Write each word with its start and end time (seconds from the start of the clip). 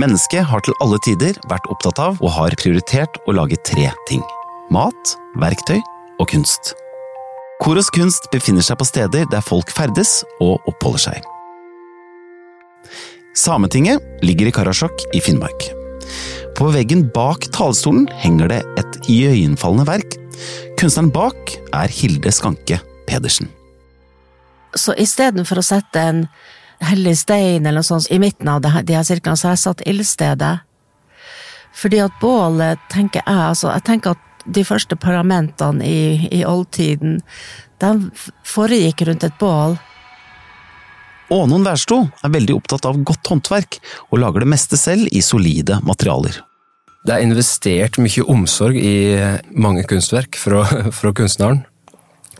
Mennesket 0.00 0.46
har 0.48 0.62
til 0.64 0.72
alle 0.80 0.96
tider 1.04 1.36
vært 1.50 1.66
opptatt 1.68 1.98
av 2.00 2.20
og 2.24 2.30
har 2.32 2.54
prioritert 2.56 3.18
å 3.28 3.34
lage 3.36 3.58
tre 3.68 3.90
ting. 4.08 4.22
Mat, 4.72 5.10
verktøy 5.36 5.76
og 6.16 6.30
kunst. 6.32 6.72
Koros 7.60 7.90
kunst 7.92 8.30
befinner 8.32 8.64
seg 8.64 8.78
på 8.80 8.86
steder 8.88 9.28
der 9.28 9.44
folk 9.44 9.68
ferdes 9.70 10.22
og 10.40 10.64
oppholder 10.70 11.02
seg. 11.10 11.28
Sametinget 13.36 14.00
ligger 14.24 14.48
i 14.48 14.54
Karasjok 14.56 15.04
i 15.12 15.20
Finnmark. 15.20 15.68
På 16.56 16.70
veggen 16.72 17.04
bak 17.12 17.44
talerstolen 17.52 18.08
henger 18.24 18.48
det 18.48 18.62
et 18.80 18.98
iøynefallende 19.12 19.86
verk. 19.90 20.16
Kunstneren 20.80 21.12
bak 21.12 21.52
er 21.76 21.92
Hilde 21.92 22.32
Skanke 22.32 22.80
Pedersen. 23.08 23.52
Så 24.72 24.96
istedenfor 24.96 25.60
å 25.60 25.68
sette 25.68 26.00
en 26.00 26.24
hellig 26.82 27.14
stein 27.18 27.66
eller 27.66 27.80
noe 27.80 27.86
sånt 27.86 28.10
i 28.10 28.18
midten 28.22 28.50
av 28.50 28.62
de 28.62 28.70
her 28.96 29.06
sirklene, 29.06 29.38
så 29.38 29.52
jeg 29.52 29.62
satt 29.62 29.86
ildstedet. 29.88 30.56
Fordi 31.78 32.02
at 32.04 32.18
bålet, 32.20 32.80
tenker 32.92 33.22
jeg, 33.24 33.38
altså 33.52 33.70
jeg 33.72 33.86
tenker 33.86 34.16
at 34.16 34.28
de 34.44 34.64
første 34.66 34.98
parlamentene 34.98 35.86
i, 35.86 36.28
i 36.34 36.42
oldtiden, 36.44 37.20
de 37.82 37.92
foregikk 38.46 39.06
rundt 39.08 39.26
et 39.26 39.40
bål. 39.40 39.78
Ånon 41.32 41.64
Wærsto 41.64 42.02
er 42.20 42.32
veldig 42.34 42.58
opptatt 42.58 42.86
av 42.88 42.98
godt 43.06 43.30
håndverk, 43.32 43.78
og 44.10 44.20
lager 44.20 44.44
det 44.44 44.52
meste 44.52 44.78
selv 44.78 45.08
i 45.14 45.22
solide 45.24 45.80
materialer. 45.86 46.42
Det 47.02 47.14
er 47.16 47.24
investert 47.24 47.98
mye 47.98 48.24
omsorg 48.30 48.76
i 48.78 48.96
mange 49.58 49.82
kunstverk 49.90 50.36
fra, 50.38 50.62
fra 50.94 51.14
kunstneren. 51.16 51.64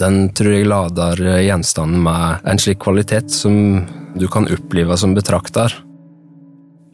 Den 0.00 0.30
tror 0.36 0.52
jeg 0.52 0.68
lader 0.68 1.20
gjenstanden 1.44 2.02
med 2.04 2.46
en 2.48 2.60
slik 2.60 2.80
kvalitet 2.84 3.32
som 3.32 3.84
du 4.18 4.26
kan 4.28 4.48
oppleve 4.52 4.96
som 4.98 5.14
betrakter. 5.16 5.74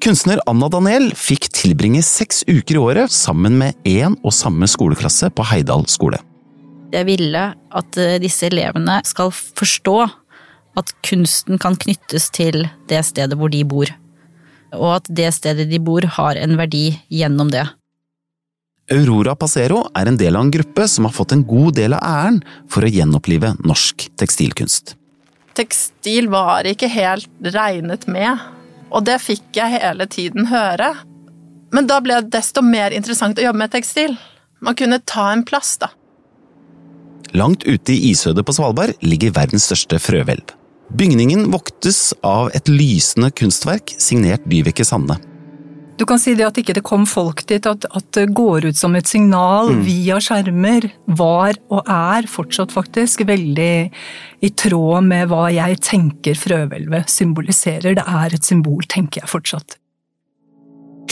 Kunstner 0.03 0.41
Anna 0.51 0.67
Daniel 0.67 1.13
fikk 1.15 1.47
tilbringe 1.55 2.03
seks 2.03 2.43
uker 2.49 2.75
i 2.75 2.81
året 2.83 3.13
sammen 3.15 3.55
med 3.61 3.77
én 3.87 4.17
og 4.27 4.35
samme 4.35 4.67
skoleklasse 4.67 5.31
på 5.31 5.47
Heidal 5.47 5.87
skole. 5.91 6.19
Jeg 6.93 7.07
ville 7.09 7.43
at 7.55 7.99
eh, 8.01 8.19
disse 8.21 8.49
elevene 8.51 8.99
skal 9.07 9.31
forstå 9.33 9.97
at 10.81 10.91
kunsten 11.07 11.61
kan 11.63 11.77
knyttes 11.79 12.27
til 12.35 12.65
det 12.91 13.03
stedet 13.07 13.39
hvor 13.39 13.53
de 13.53 13.63
bor, 13.69 13.93
og 14.75 14.89
at 14.97 15.07
det 15.09 15.31
stedet 15.37 15.69
de 15.71 15.79
bor 15.81 16.05
har 16.19 16.41
en 16.41 16.59
verdi 16.59 16.89
gjennom 17.13 17.53
det. 17.53 17.65
Aurora 18.93 19.37
Passero 19.39 19.85
er 19.97 20.11
en 20.11 20.19
del 20.19 20.35
av 20.37 20.49
en 20.49 20.53
gruppe 20.53 20.89
som 20.91 21.07
har 21.07 21.15
fått 21.15 21.37
en 21.37 21.47
god 21.47 21.79
del 21.79 21.95
av 21.95 22.03
æren 22.03 22.43
for 22.69 22.83
å 22.83 22.91
gjenopplive 22.91 23.55
norsk 23.63 24.09
tekstilkunst. 24.19 24.97
Tekstil 25.57 26.31
var 26.33 26.67
ikke 26.69 26.89
helt 26.89 27.29
regnet 27.55 28.07
med, 28.09 28.41
og 28.93 29.05
det 29.09 29.19
fikk 29.21 29.59
jeg 29.59 29.79
hele 29.79 30.07
tiden 30.09 30.49
høre. 30.53 30.95
Men 31.73 31.89
da 31.89 31.99
ble 32.05 32.21
det 32.21 32.33
desto 32.35 32.65
mer 32.65 32.93
interessant 32.93 33.41
å 33.41 33.45
jobbe 33.47 33.63
med 33.65 33.73
tekstil. 33.73 34.17
Man 34.65 34.77
kunne 34.79 35.01
ta 35.09 35.31
en 35.33 35.45
plass, 35.45 35.77
da. 35.81 35.91
Langt 37.33 37.65
ute 37.65 37.95
i 37.95 38.11
isødet 38.13 38.45
på 38.45 38.53
Svalbard 38.53 38.93
ligger 39.05 39.33
verdens 39.33 39.65
største 39.71 40.01
frøhvelv. 40.03 40.53
Bygningen 40.93 41.47
voktes 41.53 42.11
av 42.21 42.51
et 42.53 42.69
lysende 42.69 43.31
kunstverk 43.33 43.95
signert 43.97 44.45
Dyveke 44.45 44.85
Sande. 44.85 45.17
Du 46.03 46.07
kan 46.07 46.19
si 46.19 46.33
det 46.35 46.43
at 46.43 46.57
ikke 46.59 46.75
det 46.75 46.83
kom 46.83 47.05
folk 47.07 47.45
dit, 47.47 47.63
at, 47.63 47.85
at 47.87 48.07
det 48.17 48.25
går 48.35 48.65
ut 48.67 48.79
som 48.79 48.97
et 48.99 49.07
signal 49.07 49.69
mm. 49.71 49.83
via 49.87 50.17
skjermer, 50.19 50.89
var 51.07 51.55
og 51.71 51.87
er 51.87 52.27
fortsatt 52.27 52.75
faktisk 52.75 53.23
veldig 53.29 53.75
i 54.43 54.51
tråd 54.65 55.07
med 55.07 55.31
hva 55.31 55.45
jeg 55.55 55.79
tenker 55.87 56.35
frøhvelvet 56.41 57.07
symboliserer. 57.07 57.95
Det 58.01 58.03
er 58.03 58.35
et 58.35 58.51
symbol, 58.51 58.83
tenker 58.91 59.23
jeg 59.23 59.31
fortsatt. 59.31 59.79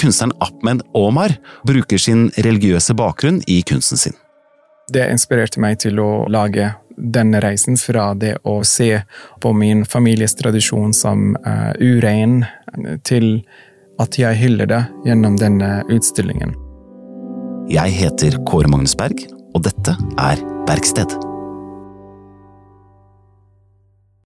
Kunstneren 0.00 0.34
Ahmed 0.42 0.82
Omar 0.98 1.36
bruker 1.62 2.02
sin 2.02 2.27
religiøse 2.34 2.98
bakgrunn 2.98 3.44
i 3.47 3.62
kunsten 3.62 4.02
sin. 4.08 4.19
Det 4.91 5.06
inspirerte 5.06 5.62
meg 5.62 5.78
til 5.86 6.02
å 6.02 6.10
lage 6.26 6.72
denne 6.98 7.38
reisen 7.47 7.78
fra 7.78 8.10
det 8.19 8.41
å 8.42 8.59
se 8.66 9.04
på 9.38 9.54
min 9.54 9.86
families 9.86 10.34
tradisjon 10.34 10.91
som 10.98 11.36
uh, 11.47 11.76
urein, 11.78 12.41
til 13.06 13.36
at 14.00 14.19
jeg 14.19 14.38
hyller 14.41 14.69
det 14.71 14.83
gjennom 15.06 15.37
denne 15.41 15.81
utstillingen. 15.93 16.55
Jeg 17.71 17.94
heter 17.94 18.38
Kåre 18.49 18.71
Magnus 18.72 18.97
Berg, 18.99 19.27
og 19.55 19.66
dette 19.66 19.94
er 20.19 20.41
Verksted. 20.71 21.29